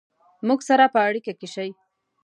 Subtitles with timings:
[0.47, 1.69] مونږ سره په اړیکه کې شئ